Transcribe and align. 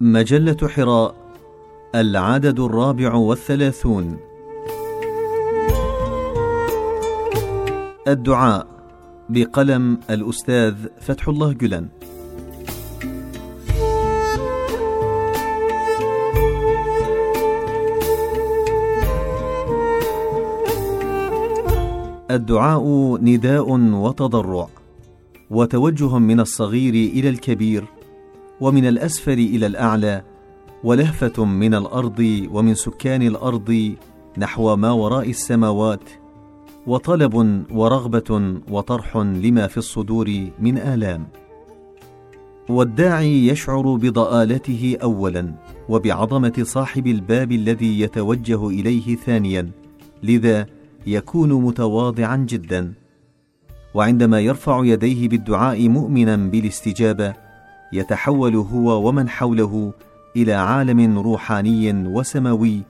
مجلة 0.00 0.68
حراء 0.68 1.14
العدد 1.94 2.60
الرابع 2.60 3.14
والثلاثون. 3.14 4.16
الدعاء 8.08 8.66
بقلم 9.28 9.98
الأستاذ 10.10 10.74
فتح 11.00 11.28
الله 11.28 11.52
جلن. 11.52 11.88
الدعاء 22.30 23.16
نداء 23.22 23.70
وتضرع 23.94 24.68
وتوجه 25.50 26.18
من 26.18 26.40
الصغير 26.40 26.94
إلى 26.94 27.28
الكبير. 27.28 27.95
ومن 28.60 28.86
الأسفل 28.86 29.32
إلى 29.32 29.66
الأعلى 29.66 30.22
ولهفة 30.84 31.44
من 31.44 31.74
الأرض 31.74 32.46
ومن 32.50 32.74
سكان 32.74 33.22
الأرض 33.22 33.94
نحو 34.38 34.76
ما 34.76 34.90
وراء 34.90 35.30
السماوات 35.30 36.10
وطلب 36.86 37.64
ورغبة 37.70 38.60
وطرح 38.70 39.16
لما 39.16 39.66
في 39.66 39.76
الصدور 39.76 40.50
من 40.60 40.78
آلام. 40.78 41.26
والداعي 42.68 43.46
يشعر 43.46 43.94
بضآلته 43.94 44.96
اولا 45.02 45.54
وبعظمة 45.88 46.54
صاحب 46.62 47.06
الباب 47.06 47.52
الذي 47.52 48.00
يتوجه 48.00 48.68
إليه 48.68 49.16
ثانيا 49.16 49.70
لذا 50.22 50.66
يكون 51.06 51.52
متواضعا 51.52 52.36
جدا. 52.36 52.92
وعندما 53.94 54.40
يرفع 54.40 54.84
يديه 54.84 55.28
بالدعاء 55.28 55.88
مؤمنا 55.88 56.36
بالاستجابة 56.36 57.45
يتحول 57.92 58.56
هو 58.56 59.08
ومن 59.08 59.28
حوله 59.28 59.92
إلى 60.36 60.52
عالم 60.52 61.18
روحاني 61.18 61.92
وسماوي 62.08 62.82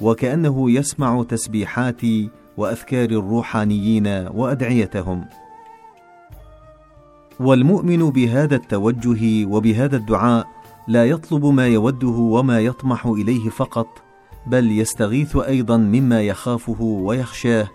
وكأنه 0.00 0.70
يسمع 0.70 1.22
تسبيحات 1.22 2.00
وأذكار 2.56 3.10
الروحانيين 3.10 4.06
وأدعيتهم. 4.06 5.24
والمؤمن 7.40 8.10
بهذا 8.10 8.56
التوجه 8.56 9.46
وبهذا 9.46 9.96
الدعاء 9.96 10.46
لا 10.88 11.04
يطلب 11.04 11.46
ما 11.46 11.66
يوده 11.66 12.08
وما 12.08 12.60
يطمح 12.60 13.06
إليه 13.06 13.48
فقط 13.48 13.86
بل 14.46 14.78
يستغيث 14.78 15.36
أيضا 15.36 15.76
مما 15.76 16.22
يخافه 16.22 16.82
ويخشاه 16.82 17.68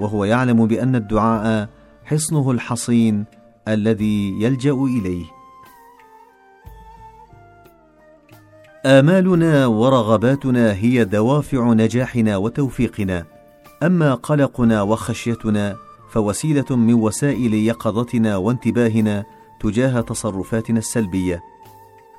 وهو 0.00 0.24
يعلم 0.24 0.66
بأن 0.66 0.96
الدعاء 0.96 1.68
حصنه 2.04 2.50
الحصين 2.50 3.24
الذي 3.68 4.42
يلجأ 4.42 4.72
إليه. 4.72 5.37
آمالنا 8.88 9.66
ورغباتنا 9.66 10.72
هي 10.72 11.04
دوافع 11.04 11.72
نجاحنا 11.72 12.36
وتوفيقنا. 12.36 13.24
أما 13.82 14.14
قلقنا 14.14 14.82
وخشيتنا 14.82 15.76
فوسيلة 16.10 16.76
من 16.76 16.94
وسائل 16.94 17.54
يقظتنا 17.54 18.36
وانتباهنا 18.36 19.24
تجاه 19.60 20.00
تصرفاتنا 20.00 20.78
السلبية. 20.78 21.42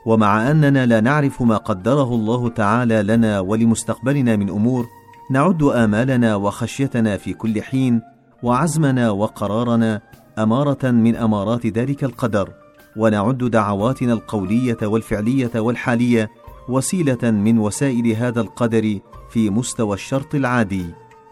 ومع 0.06 0.52
أننا 0.52 0.86
لا 0.86 1.00
نعرف 1.02 1.42
ما 1.42 1.58
قدره 1.58 2.16
الله 2.16 2.50
تعالى 2.50 3.04
لنا 3.04 3.39
ولمستقبلنا 3.39 4.36
من 4.36 4.50
أمور 4.50 4.86
نعد 5.31 5.64
آمالنا 5.64 6.36
وخشيتنا 6.36 7.17
في 7.17 7.33
كل 7.33 7.61
حين 7.61 8.02
وعزمنا 8.44 9.09
وقرارنا 9.11 10.02
أمارة 10.39 10.92
من 10.92 11.16
أمارات 11.16 11.66
ذلك 11.66 12.04
القدر. 12.04 12.50
ونعد 12.95 13.38
دعواتنا 13.38 14.14
القولية 14.14 14.78
والفعلية 14.83 15.52
والحالية 15.56 16.30
وسيلة 16.70 17.31
من 17.31 17.58
وسائل 17.58 18.08
هذا 18.08 18.42
القدر 18.42 18.99
في 19.30 19.49
مستوى 19.49 19.93
الشرط 19.93 20.36
العادي 20.36 20.86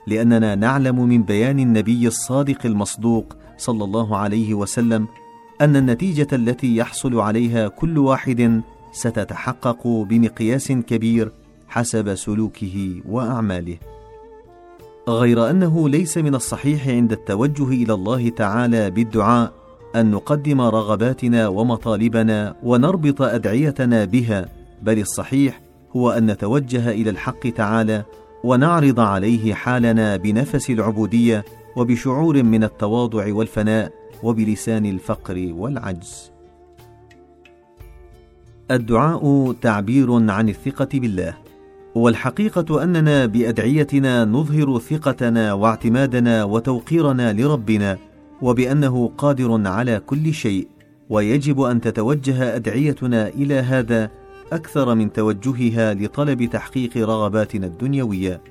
لأننا 0.08 0.56
نعلم 0.56 1.08
من 1.08 1.24
بيان 1.24 1.60
النبي 1.60 2.08
الصادق 2.08 2.66
المصدوق 2.66 3.34
صلى 3.58 3.84
الله 3.84 4.18
عليه 4.18 4.54
وسلم 4.54 5.08
أن 5.62 5.76
النتيجة 5.76 6.28
التي 6.34 6.76
يحصل 6.76 7.20
عليها 7.20 7.68
كل 7.68 7.98
واحد 7.98 8.62
ستتحقق 8.92 9.88
بمقياس 9.88 10.72
كبير 10.72 11.32
حسب 11.68 12.16
سلوكه 12.16 13.02
وأعماله. 13.06 13.78
غير 15.10 15.50
أنه 15.50 15.90
ليس 15.90 16.18
من 16.18 16.36
الصحيح 16.36 16.88
عند 16.88 17.12
التوجه 17.12 17.68
إلى 17.68 17.94
الله 17.94 18.30
تعالى 18.30 18.92
بالدعاء 18.92 19.54
أن 19.96 20.12
نقدم 20.12 20.62
رغباتنا 20.62 21.48
ومطالبنا 21.48 22.56
ونربط 22.64 23.22
أدعيتنا 23.22 24.06
بها 24.06 24.57
بل 24.82 25.00
الصحيح 25.00 25.62
هو 25.96 26.12
أن 26.12 26.32
نتوجه 26.32 26.92
إلى 26.92 27.10
الحق 27.10 27.50
تعالى 27.50 28.04
ونعرض 28.44 29.00
عليه 29.00 29.54
حالنا 29.54 30.16
بنفس 30.18 30.70
العبودية 30.70 31.46
وبشعور 31.76 32.44
من 32.44 32.64
التواضع 32.64 33.34
والفناء 33.34 33.92
وبلسان 34.24 34.86
الفقر 34.86 35.50
والعجز. 35.52 36.32
الدعاء 38.72 39.52
تعبير 39.62 40.32
عن 40.32 40.50
الثقة 40.50 40.90
بالله 40.94 41.34
والحقيقة 41.96 42.84
أننا 42.84 43.26
بأدعيتنا 43.26 44.26
نظهر 44.26 44.80
ثقتنا 44.80 45.54
واعتمادنا 45.54 46.44
وتوقيرنا 46.44 47.34
لربنا 47.34 47.98
وبأنه 48.42 49.12
قادر 49.18 49.68
على 49.68 50.00
كل 50.00 50.34
شيء 50.34 50.68
ويجب 51.10 51.62
أن 51.62 51.82
تتوجه 51.82 52.56
أدعيتنا 52.56 53.28
إلى 53.28 53.54
هذا 53.54 54.10
أكثر 54.54 54.96
من 54.96 55.14
توجهها 55.14 55.94
لطلب 55.94 56.44
تحقيق 56.44 56.98
رغباتنا 56.98 57.68
الدنيوية 57.68 58.42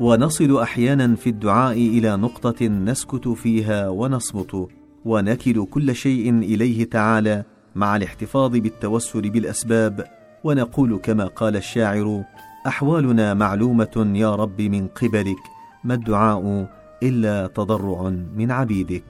ونصل 0.00 0.60
أحيانا 0.60 1.14
في 1.14 1.30
الدعاء 1.30 1.76
إلى 1.76 2.16
نقطة 2.16 2.66
نسكت 2.66 3.28
فيها 3.28 3.88
ونصمت 3.88 4.68
ونكل 5.04 5.66
كل 5.66 5.94
شيء 5.94 6.38
إليه 6.38 6.84
تعالى 6.84 7.44
مع 7.74 7.96
الاحتفاظ 7.96 8.50
بالتوسل 8.56 9.30
بالأسباب 9.30 10.04
ونقول 10.44 10.98
كما 11.02 11.24
قال 11.24 11.56
الشاعر 11.56 12.24
أحوالنا 12.66 13.34
معلومة 13.34 14.12
يا 14.14 14.34
رب 14.34 14.60
من 14.60 14.86
قبلك 14.86 15.42
ما 15.84 15.94
الدعاء 15.94 16.66
إلا 17.02 17.46
تضرع 17.46 18.08
من 18.36 18.50
عبيدك. 18.50 19.04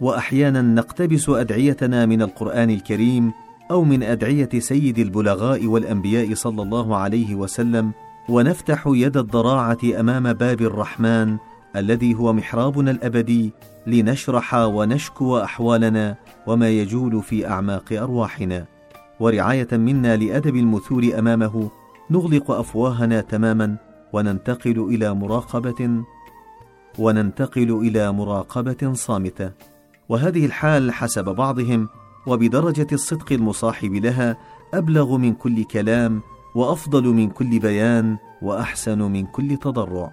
وأحيانا 0.00 0.62
نقتبس 0.62 1.28
أدعيتنا 1.28 2.06
من 2.06 2.22
القرآن 2.22 2.70
الكريم 2.70 3.32
أو 3.70 3.84
من 3.84 4.02
أدعية 4.02 4.48
سيد 4.58 4.98
البلغاء 4.98 5.66
والأنبياء 5.66 6.34
صلى 6.34 6.62
الله 6.62 6.96
عليه 6.96 7.34
وسلم 7.34 7.92
ونفتح 8.28 8.82
يد 8.86 9.16
الضراعة 9.16 9.78
أمام 10.00 10.32
باب 10.32 10.60
الرحمن 10.60 11.36
الذي 11.76 12.14
هو 12.14 12.32
محرابنا 12.32 12.90
الأبدي 12.90 13.52
لنشرح 13.86 14.54
ونشكو 14.54 15.38
أحوالنا 15.38 16.16
وما 16.46 16.68
يجول 16.70 17.22
في 17.22 17.48
أعماق 17.48 17.92
أرواحنا. 17.92 18.66
ورعاية 19.20 19.68
منا 19.72 20.16
لأدب 20.16 20.56
المثول 20.56 21.12
أمامه 21.14 21.70
نغلق 22.10 22.50
أفواهنا 22.50 23.20
تماما 23.20 23.76
وننتقل 24.12 24.88
إلى 24.94 25.14
مراقبة 25.14 26.02
وننتقل 26.98 27.70
إلى 27.70 28.12
مراقبة 28.12 28.92
صامتة. 28.92 29.52
وهذه 30.08 30.46
الحال 30.46 30.92
حسب 30.92 31.24
بعضهم 31.24 31.88
وبدرجة 32.26 32.86
الصدق 32.92 33.32
المصاحب 33.32 33.94
لها 33.94 34.36
أبلغ 34.74 35.16
من 35.16 35.34
كل 35.34 35.64
كلام 35.64 36.20
وأفضل 36.54 37.04
من 37.04 37.28
كل 37.30 37.58
بيان 37.58 38.16
وأحسن 38.42 38.98
من 39.02 39.26
كل 39.26 39.56
تضرع. 39.56 40.10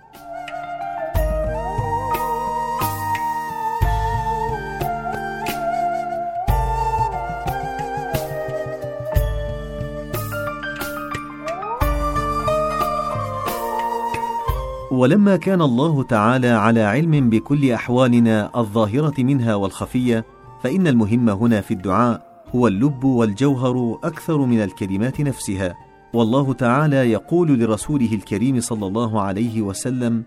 ولما 14.92 15.38
كان 15.38 15.62
الله 15.62 16.04
تعالى 16.04 16.48
على 16.48 16.82
علم 16.82 17.30
بكل 17.30 17.72
أحوالنا 17.72 18.60
الظاهرة 18.60 19.14
منها 19.24 19.56
والخفية 19.56 20.26
فإن 20.64 20.88
المهم 20.88 21.30
هنا 21.30 21.62
في 21.62 21.74
الدعاء 21.74 22.44
هو 22.56 22.68
اللب 22.68 23.04
والجوهر 23.04 24.00
أكثر 24.04 24.38
من 24.38 24.64
الكلمات 24.64 25.22
نفسها. 25.22 25.76
والله 26.14 26.54
تعالى 26.54 27.12
يقول 27.12 27.60
لرسوله 27.60 28.14
الكريم 28.14 28.60
صلى 28.62 28.88
الله 28.88 29.22
عليه 29.22 29.62
وسلم 29.62 30.24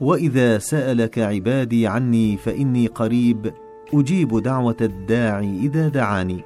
وإذا 0.00 0.58
سألك 0.58 1.18
عبادي 1.18 1.86
عني 1.86 2.36
فإني 2.36 2.86
قريب 2.86 3.52
أجيب 3.94 4.42
دعوة 4.42 4.76
الداعي 4.80 5.58
إذا 5.58 5.88
دعاني. 5.88 6.44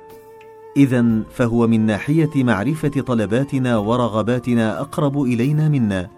اذا 0.77 1.23
فهو 1.31 1.67
من 1.67 1.87
ناحية 1.87 2.45
معرفة 2.45 2.89
طلباتنا 2.89 3.79
ورغباتنا 3.79 4.81
أقرب 4.81 5.23
إلينا 5.23 5.69
منا. 5.69 6.09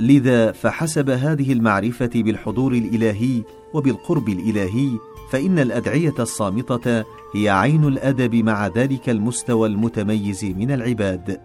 لذا 0.00 0.52
فحسب 0.52 1.10
هذه 1.10 1.52
المعرفة 1.52 2.10
بالحضور 2.14 2.72
الإلهي 2.72 3.42
وبالقرب 3.74 4.28
الإلهي 4.28 4.90
فإن 5.30 5.58
الأدعية 5.58 6.14
الصامتة 6.18 7.04
هي 7.34 7.48
عين 7.48 7.84
الأدب 7.84 8.34
مع 8.34 8.66
ذلك 8.66 9.10
المستوى 9.10 9.68
المتميز 9.68 10.44
من 10.44 10.70
العباد. 10.70 11.40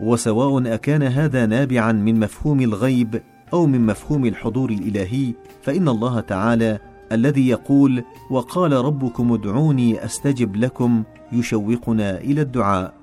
وسواء 0.00 0.74
أكان 0.74 1.02
هذا 1.02 1.46
نابعا 1.46 1.92
من 1.92 2.20
مفهوم 2.20 2.60
الغيب 2.60 3.22
أو 3.52 3.66
من 3.66 3.86
مفهوم 3.86 4.26
الحضور 4.26 4.70
الإلهي 4.70 5.34
فإن 5.62 5.88
الله 5.88 6.20
تعالى 6.20 6.78
الذي 7.12 7.48
يقول 7.48 8.04
وقال 8.30 8.72
ربكم 8.72 9.32
ادعوني 9.32 10.04
أستجب 10.04 10.56
لكم 10.56 11.02
يشوقنا 11.32 12.18
إلى 12.18 12.40
الدعاء. 12.40 12.94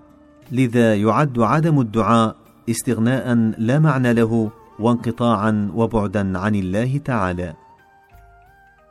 لذا 0.51 0.95
يعد 0.95 1.39
عدم 1.39 1.79
الدعاء 1.79 2.35
استغناء 2.69 3.53
لا 3.57 3.79
معنى 3.79 4.13
له 4.13 4.51
وانقطاعا 4.79 5.71
وبعدا 5.75 6.39
عن 6.39 6.55
الله 6.55 6.97
تعالى. 6.97 7.66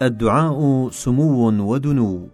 الدعاء 0.03 0.89
سمو 0.91 1.49
ودنو. 1.73 2.29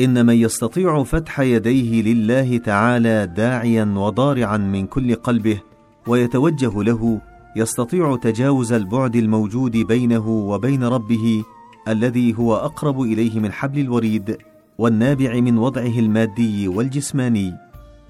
إن 0.00 0.26
من 0.26 0.34
يستطيع 0.34 1.02
فتح 1.02 1.40
يديه 1.40 2.02
لله 2.02 2.58
تعالى 2.58 3.26
داعيا 3.26 3.94
وضارعا 3.96 4.56
من 4.56 4.86
كل 4.86 5.14
قلبه 5.14 5.60
ويتوجه 6.06 6.82
له 6.82 7.20
يستطيع 7.56 8.16
تجاوز 8.16 8.72
البعد 8.72 9.16
الموجود 9.16 9.76
بينه 9.76 10.28
وبين 10.28 10.84
ربه 10.84 11.44
الذي 11.88 12.38
هو 12.38 12.56
أقرب 12.56 13.00
إليه 13.00 13.40
من 13.40 13.52
حبل 13.52 13.80
الوريد 13.80 14.38
والنابع 14.78 15.40
من 15.40 15.58
وضعه 15.58 15.98
المادي 15.98 16.68
والجسماني. 16.68 17.54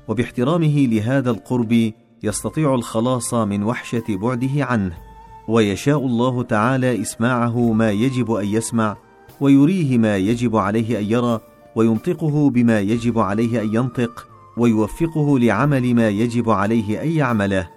وباحترامه 0.09 0.87
لهذا 0.91 1.31
القرب 1.31 1.93
يستطيع 2.23 2.75
الخلاص 2.75 3.35
من 3.35 3.63
وحشة 3.63 4.05
بعده 4.09 4.65
عنه. 4.65 5.14
ويشاء 5.49 5.99
الله 5.99 6.43
تعالى 6.43 7.01
إسماعه 7.03 7.73
ما 7.73 7.91
يجب 7.91 8.33
أن 8.33 8.47
يسمع 8.47 8.97
ويريه 9.41 9.99
ما 9.99 10.17
يجب 10.17 10.57
عليه 10.57 10.99
أن 10.99 11.05
يرى 11.05 11.41
وينطقه 11.77 12.51
بما 12.51 12.81
يجب 12.81 13.19
عليه 13.19 13.63
أن 13.63 13.75
ينطق 13.75 14.29
ويوفقه 14.57 15.39
لعمل 15.39 15.95
ما 15.95 16.09
يجب 16.09 16.51
عليه 16.51 17.03
أن 17.03 17.11
يعمله. 17.11 17.69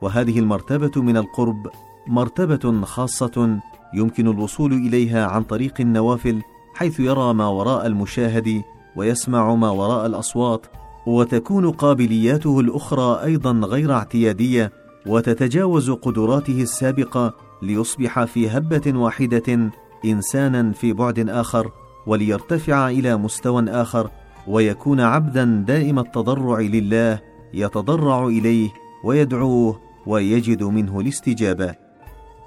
وهذه 0.00 0.38
المرتبة 0.38 1.02
من 1.02 1.16
القرب 1.16 1.66
مرتبة 2.06 2.84
خاصة 2.84 3.60
يمكن 3.94 4.28
الوصول 4.28 4.72
إليها 4.72 5.26
عن 5.26 5.42
طريق 5.42 5.74
النوافل 5.80 6.42
حيث 6.74 7.00
يرى 7.00 7.34
ما 7.34 7.46
وراء 7.46 7.86
المشاهد 7.86 8.62
ويسمع 8.96 9.54
ما 9.54 9.70
وراء 9.70 10.06
الأصوات 10.06 10.66
وتكون 11.06 11.70
قابلياته 11.70 12.60
الأخرى 12.60 13.24
أيضا 13.24 13.52
غير 13.52 13.92
اعتيادية 13.92 14.72
وتتجاوز 15.06 15.90
قدراته 15.90 16.62
السابقة 16.62 17.34
ليصبح 17.62 18.24
في 18.24 18.48
هبة 18.48 18.98
واحدة 18.98 19.70
إنسانا 20.04 20.72
في 20.72 20.92
بعد 20.92 21.28
آخر 21.28 21.70
وليرتفع 22.06 22.88
إلى 22.88 23.16
مستوى 23.16 23.64
آخر 23.68 24.10
ويكون 24.48 25.00
عبدا 25.00 25.64
دائم 25.66 25.98
التضرع 25.98 26.60
لله 26.60 27.20
يتضرع 27.54 28.26
إليه 28.26 28.70
ويدعوه 29.04 29.80
ويجد 30.06 30.62
منه 30.62 31.00
الاستجابة. 31.00 31.74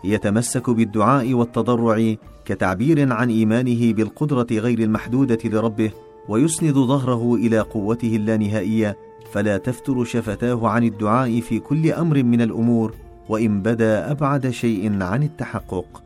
يتمسك 0.04 0.69
بالدعاء 0.69 1.34
والتضرع 1.34 2.16
كتعبير 2.46 3.13
عن 3.13 3.30
إيمانه 3.30 3.94
بالقدرة 3.94 4.48
غير 4.51 4.80
المحدودة 4.80 5.40
لربه 5.46 5.92
ويسند 6.30 6.74
ظهره 6.74 7.36
إلى 7.36 7.60
قوته 7.60 8.16
اللانهائية 8.16 8.98
فلا 9.31 9.57
تفتر 9.57 10.04
شفتاه 10.04 10.68
عن 10.68 10.83
الدعاء 10.83 11.39
في 11.39 11.60
كل 11.60 11.92
أمر 11.92 12.24
من 12.24 12.42
الأمور 12.42 12.94
وإن 13.30 13.62
بدا 13.62 14.12
أبعد 14.12 14.50
شيء 14.50 15.04
عن 15.04 15.24
التحقق. 15.24 16.04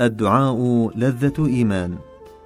الدعاء 0.00 0.90
لذة 0.96 1.46
إيمان. 1.46 1.94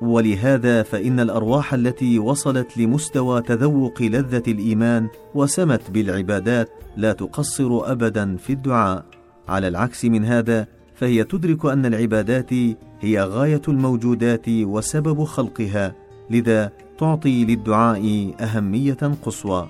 ولهذا 0.01 0.83
فإن 0.83 1.21
الأرواح 1.21 1.75
التي 1.75 2.19
وصلت 2.19 2.79
لمستوى 2.79 3.43
تذوق 3.43 4.03
لذة 4.03 4.43
الإيمان 4.49 5.09
وسمت 5.35 5.91
بالعبادات 5.91 6.69
لا 6.97 7.13
تقصر 7.13 7.93
ابدا 7.93 8.37
في 8.37 8.53
الدعاء. 8.53 9.05
على 9.49 9.69
العكس 9.69 10.05
من 10.05 10.25
هذا 10.25 10.67
فهي 10.95 11.25
تدرك 11.25 11.67
أن 11.67 11.87
العبادات 11.87 12.53
هي 13.01 13.23
غاية 13.23 13.63
الموجودات 13.69 14.49
وسبب 14.49 15.25
خلقها. 15.25 15.95
لذا 16.31 16.73
تعطي 17.01 17.45
للدعاء 17.45 18.35
أهمية 18.41 18.99
قصوى. 19.23 19.69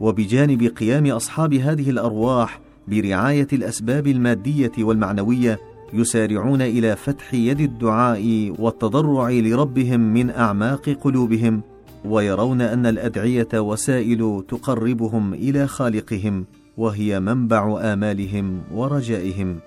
وبجانب 0.00 0.62
قيام 0.62 1.06
أصحاب 1.06 1.54
هذه 1.54 1.90
الأرواح 1.90 2.60
برعاية 2.88 3.46
الأسباب 3.52 4.06
المادية 4.06 4.72
والمعنوية 4.78 5.60
يسارعون 5.92 6.62
إلى 6.62 6.96
فتح 6.96 7.34
يد 7.34 7.60
الدعاء 7.60 8.54
والتضرع 8.58 9.30
لربهم 9.30 10.00
من 10.00 10.30
أعماق 10.30 10.90
قلوبهم 10.90 11.62
ويرون 12.04 12.60
أن 12.60 12.86
الأدعية 12.86 13.48
وسائل 13.54 14.44
تقربهم 14.48 15.34
إلى 15.34 15.66
خالقهم 15.66 16.44
وهي 16.76 17.20
منبع 17.20 17.80
آمالهم 17.92 18.60
ورجائهم. 18.74 19.58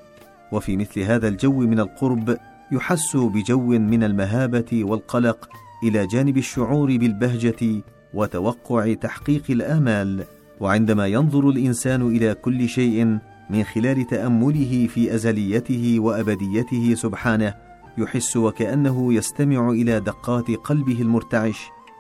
وفي 0.52 0.78
مثل 0.78 1.00
هذا 1.02 1.28
الجو 1.28 1.60
من 1.60 1.80
القرب 1.80 2.38
يحس 2.72 3.16
بجو 3.18 3.68
من 3.68 4.04
المهابة 4.04 4.84
والقلق 4.84 5.50
إلى 5.84 6.08
جانب 6.08 6.38
الشعور 6.38 6.98
بالبهجة 6.98 7.82
وتوقع 8.14 8.94
تحقيق 8.94 9.44
الآمال 9.50 10.24
وعندما 10.60 11.08
ينظر 11.08 11.50
الإنسان 11.50 12.02
إلى 12.02 12.34
كل 12.34 12.70
شيء 12.70 13.06
من 13.50 13.64
خلال 13.64 14.08
تأمله 14.08 14.88
في 14.88 15.16
أزليته 15.16 15.96
وأبديته 16.00 16.96
سبحانه 16.96 17.54
يحس 17.98 18.38
وكأنه 18.38 19.14
يستمع 19.14 19.70
إلى 19.70 20.00
دقات 20.00 20.52
قلبه 20.52 21.02
المرتعش 21.02 21.58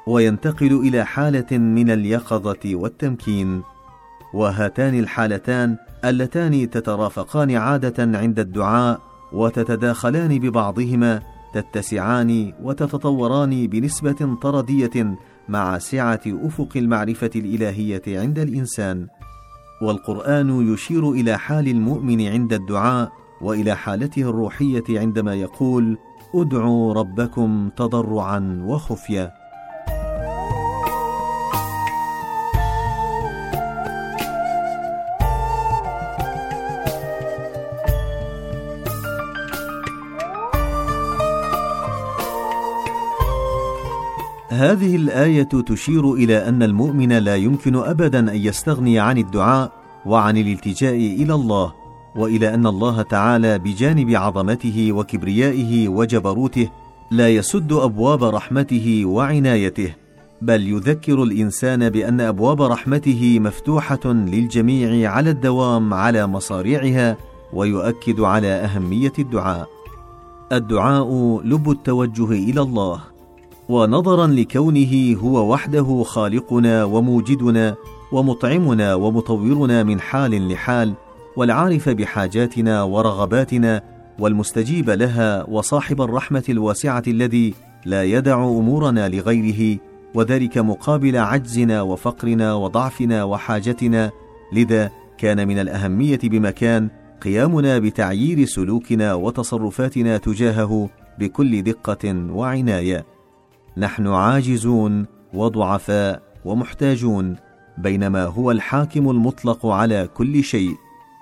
وينتقل 0.07 0.73
إلى 0.87 1.05
حالة 1.05 1.57
من 1.57 1.89
اليقظة 1.91 2.59
والتمكين. 2.75 3.61
وهاتان 4.33 4.99
الحالتان 4.99 5.77
اللتان 6.05 6.69
تترافقان 6.69 7.51
عادة 7.55 8.17
عند 8.19 8.39
الدعاء 8.39 9.01
وتتداخلان 9.33 10.39
ببعضهما 10.39 11.21
تتسعان 11.55 12.53
وتتطوران 12.63 13.67
بنسبة 13.67 14.37
طردية 14.41 15.15
مع 15.49 15.77
سعة 15.77 16.21
أفق 16.27 16.69
المعرفة 16.75 17.29
الإلهية 17.35 18.01
عند 18.07 18.39
الإنسان. 18.39 19.07
والقرآن 19.81 20.73
يشير 20.73 21.11
إلى 21.11 21.37
حال 21.37 21.67
المؤمن 21.67 22.27
عند 22.27 22.53
الدعاء 22.53 23.11
وإلى 23.41 23.75
حالته 23.75 24.21
الروحية 24.21 24.83
عندما 24.89 25.33
يقول 25.33 25.97
ادعوا 26.35 26.93
ربكم 26.93 27.69
تضرعا 27.77 28.63
وخفية. 28.65 29.44
هذه 44.55 44.95
الآية 44.95 45.43
تشير 45.43 46.13
إلى 46.13 46.49
أن 46.49 46.63
المؤمن 46.63 47.11
لا 47.17 47.35
يمكن 47.35 47.75
ابدا 47.75 48.19
أن 48.19 48.35
يستغني 48.35 48.99
عن 48.99 49.17
الدعاء 49.17 49.71
وعن 50.05 50.37
الالتجاء 50.37 50.95
إلى 50.95 51.33
الله 51.33 51.73
وإلى 52.15 52.53
أن 52.53 52.67
الله 52.67 53.01
تعالى 53.01 53.59
بجانب 53.59 54.09
عظمته 54.15 54.91
وكبريائه 54.91 55.87
وجبروته 55.87 56.69
لا 57.11 57.29
يسد 57.29 57.73
أبواب 57.73 58.23
رحمته 58.23 59.03
وعنايته 59.05 59.93
بل 60.41 60.67
يذكر 60.67 61.23
الإنسان 61.23 61.89
بأن 61.89 62.21
أبواب 62.21 62.61
رحمته 62.61 63.39
مفتوحة 63.39 64.05
للجميع 64.05 65.11
على 65.11 65.29
الدوام 65.29 65.93
على 65.93 66.27
مصاريعها 66.27 67.17
ويؤكد 67.53 68.19
على 68.19 68.47
أهمية 68.47 69.13
الدعاء. 69.19 69.67
الدعاء 70.51 71.41
لب 71.43 71.71
التوجه 71.71 72.31
إلى 72.31 72.61
الله. 72.61 73.14
ونظرا 73.69 74.27
لكونه 74.27 75.17
هو 75.21 75.51
وحده 75.53 76.03
خالقنا 76.03 76.83
وموجدنا 76.83 77.75
ومطعمنا 78.11 78.95
ومطورنا 78.95 79.83
من 79.83 79.99
حال 79.99 80.49
لحال 80.49 80.93
والعارف 81.35 81.89
بحاجاتنا 81.89 82.83
ورغباتنا 82.83 83.81
والمستجيب 84.19 84.89
لها 84.89 85.49
وصاحب 85.49 86.01
الرحمة 86.01 86.43
الواسعة 86.49 87.03
الذي 87.07 87.53
لا 87.85 88.03
يدع 88.03 88.43
أمورنا 88.43 89.09
لغيره 89.09 89.79
وذلك 90.13 90.57
مقابل 90.57 91.17
عجزنا 91.17 91.81
وفقرنا 91.81 92.53
وضعفنا 92.53 93.23
وحاجتنا. 93.23 94.11
لذا 94.53 94.91
كان 95.17 95.47
من 95.47 95.59
الأهمية 95.59 96.19
بمكان 96.23 96.89
قيامنا 97.21 97.79
بتعيير 97.79 98.45
سلوكنا 98.45 99.13
وتصرفاتنا 99.13 100.17
تجاهه 100.17 100.89
بكل 101.19 101.61
دقة 101.61 102.15
وعناية. 102.29 103.14
نحن 103.77 104.07
عاجزون 104.07 105.05
وضعفاء 105.33 106.21
ومحتاجون 106.45 107.35
بينما 107.77 108.25
هو 108.25 108.51
الحاكم 108.51 109.09
المطلق 109.09 109.65
على 109.65 110.09
كل 110.13 110.43
شيء. 110.43 110.75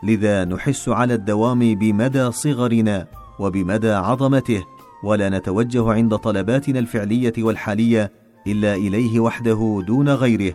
لذا 0.03 0.45
نحس 0.45 0.89
على 0.89 1.13
الدوام 1.13 1.75
بمدى 1.75 2.31
صغرنا 2.31 3.07
وبمدى 3.39 3.91
عظمته. 3.91 4.63
ولا 5.03 5.29
نتوجه 5.29 5.91
عند 5.91 6.15
طلباتنا 6.15 6.79
الفعلية 6.79 7.33
والحالية 7.37 8.11
إلا 8.47 8.75
إليه 8.75 9.19
وحده 9.19 9.83
دون 9.87 10.09
غيره. 10.09 10.53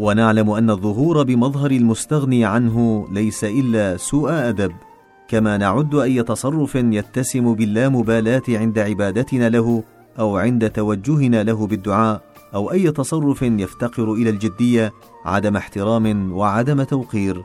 ونعلم 0.00 0.50
أن 0.50 0.70
الظهور 0.70 1.22
بمظهر 1.22 1.70
المستغني 1.70 2.44
عنه 2.44 3.06
ليس 3.12 3.44
إلا 3.44 3.96
سوء 3.96 4.32
أدب. 4.32 4.72
كما 5.28 5.56
نعد 5.56 5.94
أي 5.94 6.22
تصرف 6.22 6.74
يتسم 6.74 7.54
باللامبالاة 7.54 8.42
عند 8.48 8.78
عبادتنا 8.78 9.48
له 9.48 9.82
أو 10.18 10.36
عند 10.36 10.70
توجهنا 10.70 11.42
له 11.42 11.66
بالدعاء 11.66 12.22
أو 12.54 12.72
أي 12.72 12.90
تصرف 12.90 13.42
يفتقر 13.42 14.12
إلى 14.12 14.30
الجدية 14.30 14.92
عدم 15.24 15.56
احترام 15.56 16.32
وعدم 16.32 16.82
توقير. 16.82 17.44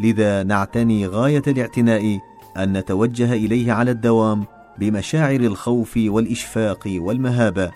لذا 0.00 0.42
نعتني 0.42 1.06
غاية 1.06 1.42
الاعتناء 1.46 2.18
أن 2.56 2.72
نتوجه 2.76 3.32
إليه 3.32 3.72
على 3.72 3.90
الدوام 3.90 4.44
بمشاعر 4.78 5.40
الخوف 5.40 5.94
والإشفاق 5.96 6.88
والمهابة. 6.96 7.70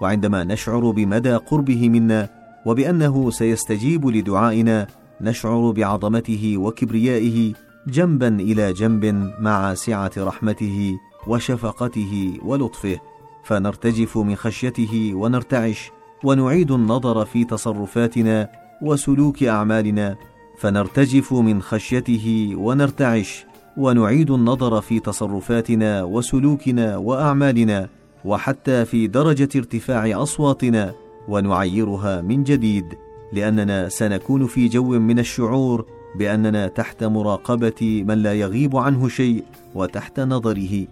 وعندما 0.00 0.44
نشعر 0.44 0.90
بمدى 0.90 1.36
قربه 1.36 1.88
منا 1.88 2.28
وبأنه 2.66 3.30
سيستجيب 3.30 4.06
لدعائنا 4.06 4.86
نشعر 5.20 5.70
بعظمته 5.70 6.54
وكبريائه 6.56 7.52
جنبا 7.86 8.28
إلى 8.28 8.72
جنب 8.72 9.32
مع 9.40 9.74
سعة 9.74 10.12
رحمته 10.18 10.98
وشفقته 11.26 12.38
ولطفه. 12.44 13.09
فنرتجف 13.44 14.18
من 14.18 14.36
خشيته 14.36 15.12
ونرتعش 15.14 15.90
ونعيد 16.24 16.70
النظر 16.70 17.24
في 17.24 17.44
تصرفاتنا 17.44 18.48
وسلوك 18.82 19.42
أعمالنا 19.42 20.16
فنرتجف 20.58 21.32
من 21.32 21.62
خشيته 21.62 22.54
ونرتعش 22.56 23.46
ونعيد 23.76 24.30
النظر 24.30 24.80
في 24.80 25.00
تصرفاتنا 25.00 26.02
وسلوكنا 26.04 26.96
وأعمالنا 26.96 27.88
وحتى 28.24 28.84
في 28.84 29.06
درجة 29.06 29.48
ارتفاع 29.56 30.22
أصواتنا 30.22 30.94
ونعيرها 31.28 32.20
من 32.20 32.44
جديد 32.44 32.84
لأننا 33.32 33.88
سنكون 33.88 34.46
في 34.46 34.68
جو 34.68 34.84
من 34.84 35.18
الشعور 35.18 35.86
بأننا 36.18 36.66
تحت 36.66 37.04
مراقبة 37.04 38.04
من 38.08 38.18
لا 38.18 38.34
يغيب 38.34 38.76
عنه 38.76 39.08
شيء 39.08 39.44
وتحت 39.74 40.20
نظره. 40.20 40.86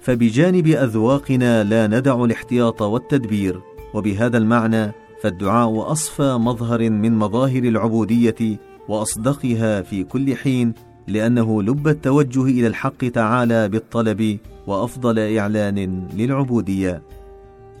فبجانب 0.00 0.66
أذواقنا 0.66 1.64
لا 1.64 1.86
ندع 1.86 2.24
الاحتياط 2.24 2.82
والتدبير 2.82 3.60
وبهذا 3.94 4.38
المعنى 4.38 4.92
فالدعاء 5.22 5.92
أصفى 5.92 6.36
مظهر 6.40 6.90
من 6.90 7.18
مظاهر 7.18 7.64
العبودية 7.64 8.58
وأصدقها 8.88 9.82
في 9.82 10.04
كل 10.04 10.36
حين 10.36 10.74
لأنه 11.08 11.62
لب 11.62 11.88
التوجه 11.88 12.42
إلى 12.42 12.66
الحق 12.66 13.08
تعالى 13.08 13.68
بالطلب 13.68 14.38
وأفضل 14.66 15.18
إعلان 15.18 16.08
للعبودية. 16.16 17.02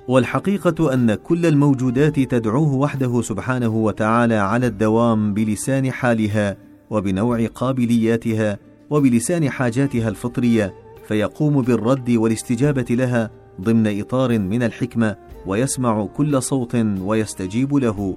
والحقيقة 0.08 0.94
أن 0.94 1.14
كل 1.14 1.46
الموجودات 1.46 2.20
تدعوه 2.20 2.74
وحده 2.74 3.22
سبحانه 3.22 3.68
وتعالى 3.76 4.34
على 4.34 4.66
الدوام 4.66 5.34
بلسان 5.34 5.90
حالها 5.90 6.56
وبنوع 6.90 7.46
قابلياتها 7.46 8.58
وبلسان 8.90 9.50
حاجاتها 9.50 10.08
الفطرية 10.08 10.74
فيقوم 11.10 11.62
بالرد 11.62 12.10
والاستجابة 12.10 12.86
لها 12.90 13.30
ضمن 13.60 14.00
إطار 14.00 14.38
من 14.38 14.62
الحكمة 14.62 15.16
ويسمع 15.46 16.06
كل 16.06 16.42
صوت 16.42 16.74
ويستجيب 17.00 17.74
له. 17.74 18.16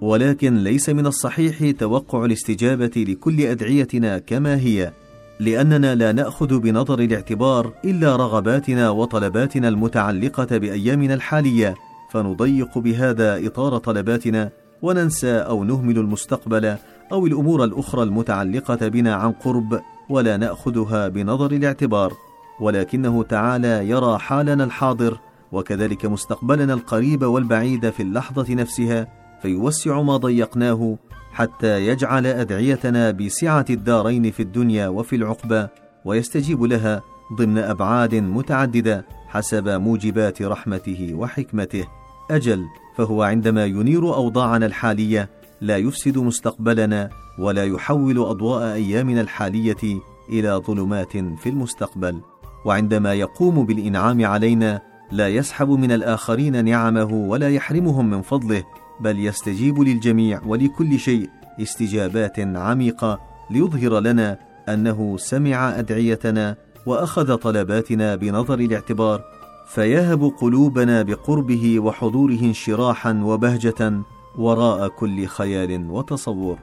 ولكن 0.00 0.56
ليس 0.56 0.88
من 0.88 1.06
الصحيح 1.06 1.70
توقع 1.78 2.24
الاستجابة 2.24 3.04
لكل 3.08 3.40
أدعيتنا 3.40 4.18
كما 4.18 4.56
هي 4.56 4.92
لأننا 5.40 5.94
لا 5.94 6.12
نأخذ 6.12 6.58
بنظر 6.58 6.98
الاعتبار 6.98 7.72
إلا 7.84 8.16
رغباتنا 8.16 8.90
وطلباتنا 8.90 9.68
المتعلقة 9.68 10.58
بأيامنا 10.58 11.14
الحالية 11.14 11.74
فنضيق 12.10 12.78
بهذا 12.78 13.46
إطار 13.46 13.78
طلباتنا 13.78 14.50
وننسى 14.82 15.32
أو 15.32 15.64
نهمل 15.64 15.98
المستقبل 15.98 16.76
أو 17.12 17.26
الأمور 17.26 17.64
الأخرى 17.64 18.02
المتعلقة 18.02 18.88
بنا 18.88 19.14
عن 19.14 19.32
قرب. 19.32 19.80
ولا 20.08 20.36
نأخذها 20.36 21.08
بنظر 21.08 21.52
الاعتبار 21.52 22.12
ولكنه 22.60 23.22
تعالى 23.22 23.88
يرى 23.88 24.18
حالنا 24.18 24.64
الحاضر 24.64 25.18
وكذلك 25.52 26.06
مستقبلنا 26.06 26.74
القريب 26.74 27.22
والبعيد 27.22 27.90
في 27.90 28.02
اللحظة 28.02 28.54
نفسها 28.54 29.08
فيوسع 29.42 30.02
ما 30.02 30.16
ضيقناه 30.16 30.98
حتى 31.32 31.86
يجعل 31.86 32.26
أدعيتنا 32.26 33.10
بسعة 33.10 33.64
الدارين 33.70 34.30
في 34.30 34.40
الدنيا 34.40 34.88
وفي 34.88 35.16
العقبى 35.16 35.66
ويستجيب 36.04 36.62
لها 36.62 37.02
ضمن 37.38 37.58
أبعاد 37.58 38.14
متعددة 38.14 39.06
حسب 39.28 39.68
موجبات 39.68 40.42
رحمته 40.42 41.10
وحكمته. 41.14 41.84
أجل 42.30 42.64
فهو 42.96 43.22
عندما 43.22 43.64
ينير 43.64 44.14
أوضاعنا 44.14 44.66
الحالية 44.66 45.28
لا 45.60 45.76
يفسد 45.76 46.18
مستقبلنا 46.18 47.10
ولا 47.38 47.64
يحول 47.64 48.18
أضواء 48.18 48.74
أيامنا 48.74 49.20
الحالية 49.20 50.00
إلى 50.28 50.62
ظلمات 50.66 51.12
في 51.12 51.48
المستقبل. 51.48 52.20
وعندما 52.64 53.14
يقوم 53.14 53.66
بالإنعام 53.66 54.26
علينا 54.26 54.82
لا 55.12 55.28
يسحب 55.28 55.68
من 55.68 55.92
الآخرين 55.92 56.64
نعمه 56.64 57.12
ولا 57.12 57.50
يحرمهم 57.50 58.10
من 58.10 58.22
فضله 58.22 58.64
بل 59.00 59.18
يستجيب 59.26 59.80
للجميع 59.80 60.40
ولكل 60.46 60.98
شيء 60.98 61.30
استجابات 61.60 62.40
عميقة 62.40 63.20
ليظهر 63.50 64.00
لنا 64.00 64.38
أنه 64.68 65.16
سمع 65.18 65.78
أدعيتنا 65.78 66.56
وأخذ 66.86 67.36
طلباتنا 67.36 68.16
بنظر 68.16 68.58
الاعتبار. 68.58 69.24
فيهب 69.66 70.24
قلوبنا 70.24 71.02
بقربه 71.02 71.80
وحضوره 71.80 72.40
انشراحا 72.40 73.20
وبهجه 73.24 73.92
وراء 74.38 74.88
كل 74.88 75.26
خيال 75.26 75.90
وتصور. 75.90 76.58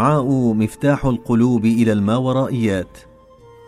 الدعاء 0.00 0.54
مفتاح 0.54 1.06
القلوب 1.06 1.64
إلى 1.64 1.92
الماورائيات 1.92 2.98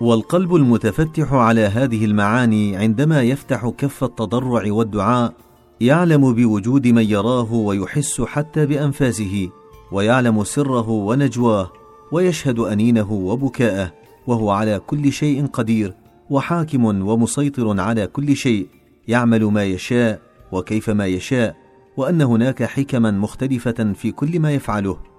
والقلب 0.00 0.54
المتفتح 0.54 1.32
على 1.32 1.60
هذه 1.60 2.04
المعاني 2.04 2.76
عندما 2.76 3.22
يفتح 3.22 3.68
كف 3.68 4.04
التضرع 4.04 4.72
والدعاء 4.72 5.34
يعلم 5.80 6.34
بوجود 6.34 6.88
من 6.88 7.02
يراه 7.02 7.52
ويحس 7.52 8.20
حتى 8.20 8.66
بأنفاسه 8.66 9.48
ويعلم 9.92 10.44
سره 10.44 10.88
ونجواه 10.88 11.72
ويشهد 12.12 12.58
أنينه 12.58 13.12
وبكاءه 13.12 13.92
وهو 14.26 14.50
على 14.50 14.78
كل 14.78 15.12
شيء 15.12 15.46
قدير 15.46 15.94
وحاكم 16.30 16.84
ومسيطر 16.84 17.80
على 17.80 18.06
كل 18.06 18.36
شيء 18.36 18.66
يعمل 19.08 19.44
ما 19.44 19.64
يشاء 19.64 20.20
وكيف 20.52 20.90
ما 20.90 21.06
يشاء 21.06 21.56
وأن 21.96 22.22
هناك 22.22 22.62
حكما 22.62 23.10
مختلفة 23.10 23.92
في 23.92 24.12
كل 24.12 24.40
ما 24.40 24.52
يفعله. 24.52 25.11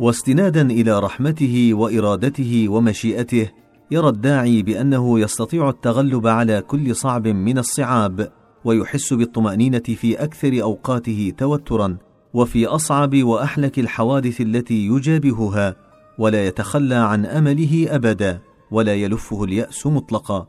واستنادا 0.00 0.70
إلى 0.70 0.98
رحمته 0.98 1.70
وإرادته 1.74 2.68
ومشيئته 2.68 3.50
يرى 3.90 4.08
الداعي 4.08 4.62
بأنه 4.62 5.20
يستطيع 5.20 5.68
التغلب 5.68 6.26
على 6.26 6.60
كل 6.60 6.96
صعب 6.96 7.28
من 7.28 7.58
الصعاب 7.58 8.32
ويحس 8.64 9.12
بالطمأنينة 9.12 9.78
في 9.78 10.22
أكثر 10.24 10.62
أوقاته 10.62 11.32
توترا 11.38 11.96
وفي 12.34 12.66
أصعب 12.66 13.22
وأحلك 13.22 13.78
الحوادث 13.78 14.40
التي 14.40 14.86
يجابهها 14.86 15.76
ولا 16.18 16.46
يتخلى 16.46 16.94
عن 16.94 17.26
أمله 17.26 17.86
ابدا 17.90 18.40
ولا 18.70 18.94
يلفه 18.94 19.44
اليأس 19.44 19.86
مطلقا. 19.86 20.46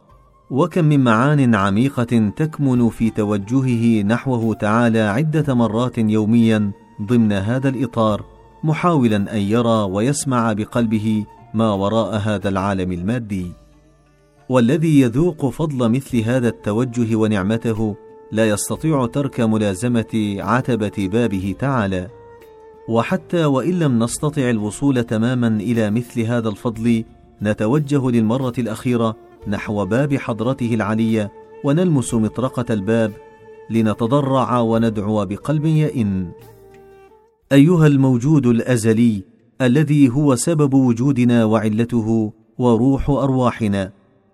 وكم 0.52 0.86
من 0.86 1.04
معان 1.04 1.56
عميقة 1.56 2.32
تكمن 2.36 2.90
في 2.90 3.10
توجهه 3.10 4.04
نحوه 4.04 4.54
تعالى 4.54 5.00
عدة 5.00 5.54
مرات 5.54 5.98
يوميا 5.98 6.72
ضمن 7.02 7.32
هذا 7.32 7.70
الإطار. 7.70 8.31
محاولا 8.64 9.16
أن 9.16 9.38
يرى 9.38 9.84
ويسمع 9.92 10.54
بقلبه 10.54 11.26
ما 11.54 11.74
وراء 11.74 12.16
هذا 12.16 12.50
العالم 12.50 12.92
المادي. 12.92 13.52
والذي 14.50 15.02
يذوق 15.02 15.50
فضل 15.50 15.90
مثل 15.90 16.18
هذا 16.18 16.48
التوجه 16.48 17.16
ونعمته 17.16 17.96
لا 18.32 18.50
يستطيع 18.50 19.06
ترك 19.06 19.40
ملازمة 19.40 20.36
عتبة 20.40 21.10
بابه 21.12 21.56
تعالى. 21.60 22.08
وحتى 22.90 23.46
وإن 23.46 23.80
لم 23.80 24.04
نستطع 24.04 24.50
الوصول 24.50 25.04
تماما 25.04 25.48
إلى 25.48 25.92
مثل 25.92 26.22
هذا 26.22 26.50
الفضل 26.50 27.04
نتوجه 27.42 28.10
للمرة 28.10 28.54
الأخيرة 28.58 29.16
نحو 29.48 29.86
باب 29.86 30.16
حضرته 30.16 30.74
العلية 30.74 31.32
ونلمس 31.64 32.14
مطرقة 32.14 32.66
الباب 32.74 33.12
لنتضرع 33.70 34.60
وندعو 34.60 35.26
بقلب 35.26 35.66
يئن. 35.66 36.32
أيها 37.52 37.88
الموجود 37.88 38.48
الأزلي 38.48 39.24
الذي 39.62 40.10
هو 40.10 40.36
سبب 40.36 40.74
وجودنا 40.74 41.46
وعلته 41.46 42.34
وروح 42.58 43.10
أرواحنا 43.10 43.92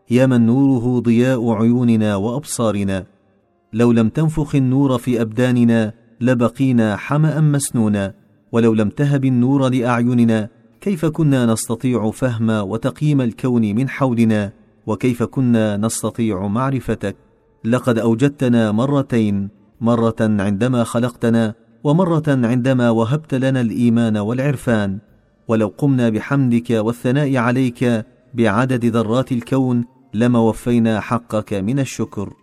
يا 0.10 0.26
من 0.26 0.46
نوره 0.46 1.00
ضياء 1.00 1.52
عيوننا 1.52 2.16
وأبصارنا. 2.16 3.06
لو 3.74 3.92
لم 3.92 4.10
تنفخ 4.10 4.56
النور 4.56 4.98
في 4.98 5.22
أبداننا 5.22 5.94
لبقينا 6.22 6.96
حمأ 6.96 7.42
مسنونا 7.42 8.14
ولو 8.52 8.74
لم 8.74 8.90
تهب 8.90 9.26
النور 9.26 9.68
لأعيننا 9.68 10.50
كيف 10.82 11.06
كنا 11.06 11.46
نستطيع 11.46 12.12
فهم 12.12 12.50
وتقييم 12.50 13.22
الكون 13.22 13.62
من 13.62 13.90
حولنا؟ 13.90 14.52
وكيف 14.88 15.24
كنا 15.24 15.78
نستطيع 15.78 16.48
معرفتك؟ 16.48 17.16
لقد 17.66 18.00
أوجدتنا 18.00 18.72
مرتين 18.72 19.50
مرة 19.82 20.16
عندما 20.20 20.84
خلقتنا 20.84 21.54
ومرة 21.88 22.24
عندما 22.28 22.90
وهبت 22.90 23.34
لنا 23.34 23.62
الإيمان 23.62 24.18
والعرفان 24.18 24.98
ولو 25.48 25.74
قمنا 25.78 26.10
بحمدك 26.10 26.70
والثناء 26.70 27.38
عليك 27.38 28.06
بعدد 28.34 28.86
ذرات 28.86 29.32
الكون 29.32 29.86
لما 30.14 30.40
وفينا 30.40 31.00
حقك 31.00 31.54
من 31.54 31.80
الشكر. 31.80 32.34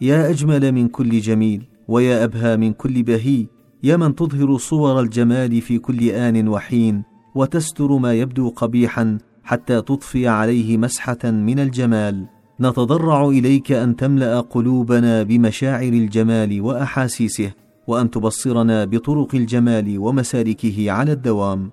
يا 0.00 0.30
أجمل 0.30 0.72
من 0.72 0.88
كل 0.88 1.20
جميل 1.20 1.62
ويا 1.88 2.24
أبهى 2.24 2.56
من 2.56 2.72
كل 2.72 3.02
بهي 3.02 3.46
يا 3.82 3.96
من 3.96 4.14
تظهر 4.14 4.58
صور 4.58 5.00
الجمال 5.00 5.60
في 5.60 5.78
كل 5.78 6.08
آن 6.08 6.48
وحين 6.48 7.02
وتستر 7.34 7.96
ما 7.96 8.14
يبدو 8.14 8.48
قبيحا 8.48 9.18
حتى 9.44 9.82
تضفي 9.82 10.28
عليه 10.28 10.76
مسحة 10.76 11.24
من 11.24 11.58
الجمال. 11.58 12.26
نتضرع 12.60 13.28
إليك 13.28 13.72
أن 13.72 13.96
تملأ 13.96 14.40
قلوبنا 14.40 15.22
بمشاعر 15.22 15.92
الجمال 15.92 16.60
وأحاسيسه. 16.60 17.61
وأن 17.86 18.10
تبصرنا 18.10 18.84
بطرق 18.84 19.34
الجمال 19.34 19.98
ومسالكه 19.98 20.90
على 20.90 21.12
الدوام. 21.12 21.70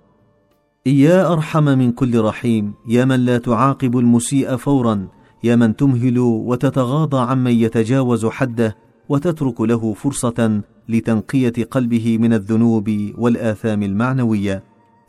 يا 0.86 1.34
أرحم 1.34 1.64
من 1.64 1.92
كل 1.92 2.22
رحيم 2.22 2.74
يا 2.88 3.06
من 3.06 3.26
لا 3.26 3.38
تعاقب 3.38 3.98
المسيء 3.98 4.56
فورا 4.56 5.08
يا 5.44 5.56
من 5.56 5.76
تمهل 5.76 6.20
وتتغاضى 6.20 7.18
عمن 7.18 7.52
يتجاوز 7.52 8.26
حده 8.26 8.76
وتترك 9.10 9.62
له 9.62 9.94
فرصة 9.94 10.62
لتنقية 10.90 11.54
قلبه 11.72 12.18
من 12.18 12.34
الذنوب 12.34 13.12
والآثام 13.18 13.84
المعنوية. 13.84 14.64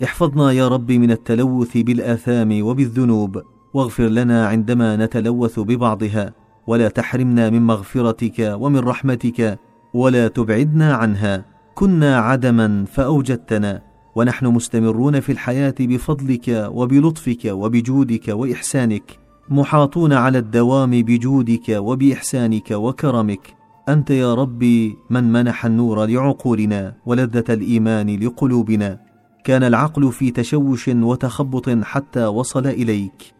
احفظنا 0.04 0.52
يا 0.52 0.68
رب 0.68 0.92
من 0.92 1.10
التلوث 1.10 1.76
بالآثام 1.76 2.62
وبالذنوب 2.62 3.42
واغفر 3.74 4.06
لنا 4.06 4.46
عندما 4.46 4.96
نتلوث 4.96 5.60
ببعضها 5.60 6.34
ولا 6.66 6.88
تحرمنا 6.88 7.50
من 7.50 7.62
مغفرتك 7.62 8.56
ومن 8.60 8.78
رحمتك 8.78 9.58
ولا 9.94 10.28
تبعدنا 10.28 10.94
عنها. 10.94 11.44
كنا 11.74 12.16
عدما 12.16 12.84
فأوجدتنا 12.84 13.82
ونحن 14.14 14.46
مستمرون 14.46 15.20
في 15.20 15.32
الحياة 15.32 15.74
بفضلك 15.80 16.68
وبلطفك 16.72 17.44
وبجودك 17.44 18.28
وإحسانك 18.28 19.18
محاطون 19.48 20.12
على 20.12 20.38
الدوام 20.38 20.90
بجودك 20.90 21.68
وبإحسانك 21.68 22.70
وكرمك. 22.70 23.54
أنت 23.88 24.10
يا 24.10 24.34
ربي 24.34 24.96
من 25.10 25.32
منح 25.32 25.66
النور 25.66 26.06
لعقولنا 26.06 26.94
ولذة 27.06 27.44
الإيمان 27.48 28.20
لقلوبنا. 28.20 29.00
كان 29.44 29.62
العقل 29.62 30.12
في 30.12 30.30
تشوش 30.30 30.88
وتخبط 30.88 31.68
حتى 31.68 32.26
وصل 32.26 32.66
إليك. 32.66 33.34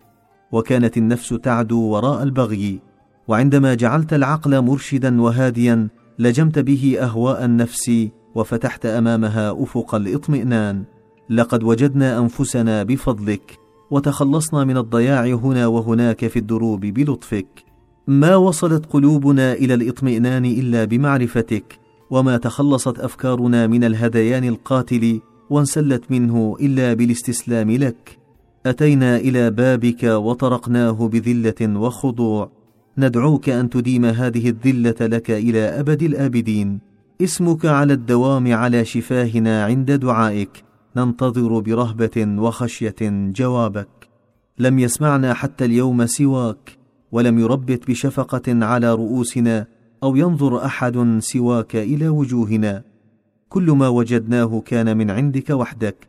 وكانت 0.52 0.96
النفس 0.96 1.28
تعدو 1.28 1.80
وراء 1.80 2.22
البغي. 2.22 2.80
وعندما 3.28 3.74
جعلت 3.74 4.12
العقل 4.12 4.62
مرشدا 4.62 5.22
وهاديا 5.22 5.88
لجمت 6.20 6.58
به 6.58 6.96
أهواء 7.00 7.44
النفس 7.44 8.08
وفتحت 8.34 8.86
أمامها 8.86 9.62
أفق 9.62 9.94
الاطمئنان. 9.94 10.84
لقد 11.30 11.62
وجدنا 11.62 12.18
أنفسنا 12.18 12.82
بفضلك 12.82 13.58
وتخلصنا 13.90 14.64
من 14.64 14.76
الضياع 14.76 15.24
هنا 15.24 15.66
وهناك 15.66 16.26
في 16.26 16.38
الدروب 16.38 16.80
بلطفك. 16.80 17.46
ما 18.06 18.36
وصلت 18.36 18.86
قلوبنا 18.86 19.52
إلى 19.52 19.74
الاطمئنان 19.74 20.44
إلا 20.44 20.84
بمعرفتك 20.84 21.78
وما 22.10 22.36
تخلصت 22.36 22.98
أفكارنا 22.98 23.66
من 23.66 23.84
الهذيان 23.84 24.44
القاتل 24.44 25.20
وانسلت 25.50 26.10
منه 26.10 26.56
إلا 26.60 26.94
بالاستسلام 26.94 27.70
لك. 27.70 28.18
أتينا 28.66 29.16
إلى 29.16 29.50
بابك 29.50 30.02
وطرقناه 30.02 31.08
بذلة 31.08 31.78
وخضوع. 31.80 32.59
ندعوك 32.98 33.48
أن 33.48 33.70
تديم 33.70 34.04
هذه 34.04 34.48
الذلة 34.48 35.06
لك 35.06 35.30
إلى 35.30 35.58
أبد 35.58 36.02
الآبدين. 36.02 36.78
اسمك 37.22 37.66
على 37.66 37.92
الدوام 37.92 38.54
على 38.54 38.84
شفاهنا 38.84 39.64
عند 39.64 39.92
دعائك. 39.92 40.64
ننتظر 40.96 41.60
برهبة 41.60 42.26
وخشية 42.38 42.96
جوابك. 43.36 44.08
لم 44.58 44.78
يسمعنا 44.78 45.34
حتى 45.34 45.64
اليوم 45.64 46.06
سواك. 46.06 46.78
ولم 47.12 47.38
يربت 47.38 47.88
بشفقة 47.88 48.64
على 48.64 48.94
رؤوسنا 48.94 49.66
أو 50.02 50.16
ينظر 50.16 50.64
أحد 50.64 51.18
سواك 51.18 51.76
إلى 51.76 52.08
وجوهنا. 52.08 52.82
كل 53.48 53.70
ما 53.70 53.88
وجدناه 53.88 54.62
كان 54.66 54.96
من 54.96 55.10
عندك 55.10 55.50
وحدك. 55.50 56.08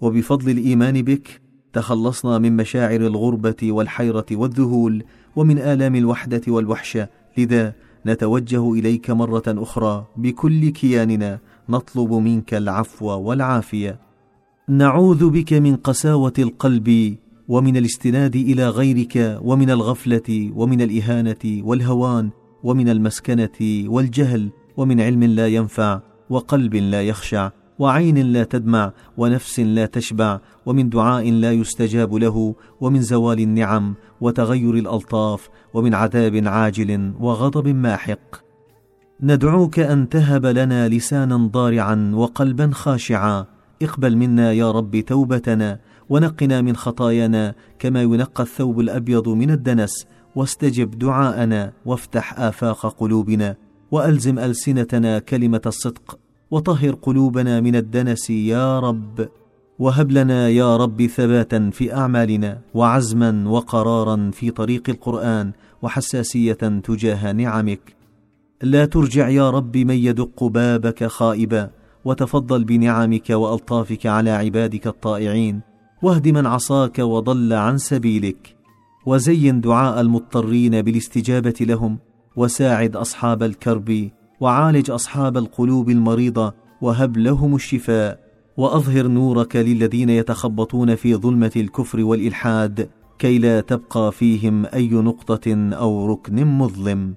وبفضل 0.00 0.50
الإيمان 0.50 1.02
بك 1.02 1.40
تخلصنا 1.72 2.38
من 2.38 2.56
مشاعر 2.56 3.00
الغربة 3.00 3.56
والحيرة 3.62 4.26
والذهول. 4.32 5.04
ومن 5.36 5.58
آلام 5.58 5.94
الوحدة 5.94 6.40
والوحشه 6.48 7.08
لذا 7.38 7.72
نتوجه 8.06 8.72
إليك 8.72 9.10
مرة 9.10 9.42
أخرى 9.48 10.06
بكل 10.16 10.68
كياننا 10.68 11.38
نطلب 11.68 12.12
منك 12.12 12.54
العفو 12.54 13.06
والعافية. 13.06 13.98
نعوذ 14.68 15.30
بك 15.30 15.52
من 15.52 15.76
قساوة 15.76 16.32
القلب 16.38 17.16
ومن 17.48 17.76
الاستناد 17.76 18.36
إلى 18.36 18.68
غيرك 18.68 19.38
ومن 19.42 19.70
الغفلة 19.70 20.50
ومن 20.54 20.82
الإهانة 20.82 21.62
والهوان 21.66 22.30
ومن 22.62 22.88
المسكنة 22.88 23.58
والجهل 23.86 24.50
ومن 24.76 25.00
علم 25.00 25.24
لا 25.24 25.48
ينفع 25.48 26.00
وقلب 26.30 26.74
لا 26.74 27.02
يخشع. 27.02 27.50
وعين 27.80 28.18
لا 28.18 28.44
تدمع 28.44 28.92
ونفس 29.16 29.60
لا 29.60 29.86
تشبع 29.86 30.40
ومن 30.66 30.88
دعاء 30.88 31.30
لا 31.30 31.52
يستجاب 31.52 32.14
له 32.14 32.54
ومن 32.80 33.02
زوال 33.02 33.40
النعم 33.40 33.94
وتغير 34.20 34.74
الألطاف 34.74 35.48
ومن 35.74 35.94
عذاب 35.94 36.48
عاجل 36.48 37.12
وغضب 37.20 37.68
ماحق. 37.68 38.44
ندعوك 39.22 39.78
أن 39.78 40.08
تهب 40.08 40.46
لنا 40.46 40.88
لسانا 40.88 41.36
ضارعا 41.36 42.12
وقلبا 42.14 42.70
خاشعا. 42.72 43.46
اقبل 43.82 44.16
منا 44.16 44.52
يا 44.52 44.70
رب 44.70 45.00
توبتنا 45.00 45.78
ونقنا 46.08 46.60
من 46.60 46.76
خطايانا 46.76 47.54
كما 47.78 48.02
ينقى 48.02 48.42
الثوب 48.42 48.80
الأبيض 48.80 49.28
من 49.28 49.50
الدنس. 49.50 50.06
واستجب 50.36 50.98
دعاءنا 50.98 51.72
وافتح 51.86 52.40
آفاق 52.40 52.86
قلوبنا 52.86 53.56
وألزم 53.90 54.38
ألسنتنا 54.38 55.18
كلمة 55.18 55.62
الصدق 55.66 56.19
وطهر 56.50 56.94
قلوبنا 56.94 57.60
من 57.60 57.76
الدنس 57.76 58.30
يا 58.30 58.78
رب 58.78 59.28
وهب 59.78 60.10
لنا 60.12 60.48
يا 60.48 60.76
رب 60.76 61.06
ثباتا 61.06 61.70
في 61.72 61.94
أعمالنا 61.94 62.60
وعزما 62.74 63.48
وقرارا 63.48 64.30
في 64.32 64.50
طريق 64.50 64.90
القرآن 64.90 65.52
وحساسية 65.82 66.52
تجاه 66.52 67.32
نعمك. 67.32 67.96
لا 68.62 68.84
ترجع 68.84 69.28
يا 69.28 69.50
رب 69.50 69.76
من 69.76 69.94
يدق 69.94 70.44
بابك 70.44 71.04
خائبا 71.04 71.70
وتفضل 72.04 72.64
بنعمك 72.64 73.30
وألطافك 73.30 74.06
على 74.06 74.30
عبادك 74.30 74.86
الطائعين 74.86 75.60
واهد 76.02 76.28
من 76.28 76.46
عصاك 76.46 76.98
وضل 76.98 77.52
عن 77.52 77.78
سبيلك. 77.78 78.56
وزين 79.06 79.60
دعاء 79.60 80.00
المضطرين 80.00 80.82
بالاستجابة 80.82 81.54
لهم 81.60 81.98
وساعد 82.36 82.96
أصحاب 82.96 83.42
الكرب 83.42 84.10
وعالج 84.40 84.90
أصحاب 84.90 85.36
القلوب 85.36 85.90
المريضة 85.90 86.54
وهب 86.80 87.16
لهم 87.16 87.54
الشفاء 87.54 88.18
وأظهر 88.56 89.06
نورك 89.06 89.56
للذين 89.56 90.10
يتخبطون 90.10 90.94
في 90.94 91.14
ظلمة 91.14 91.52
الكفر 91.56 92.00
والإلحاد 92.04 92.90
كي 93.18 93.38
لا 93.38 93.60
تبقى 93.60 94.12
فيهم 94.12 94.66
أي 94.66 94.88
نقطة 94.88 95.70
أو 95.72 96.06
ركن 96.06 96.46
مظلم. 96.46 97.14